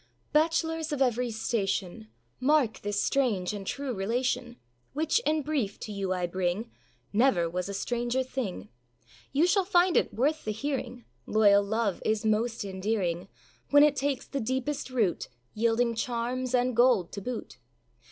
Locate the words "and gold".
16.55-17.11